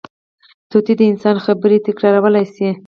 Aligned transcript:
طوطي 0.71 0.93
د 0.97 1.01
انسان 1.11 1.35
خبرې 1.45 1.77
تکرارولی 1.87 2.45
شي 2.53 2.69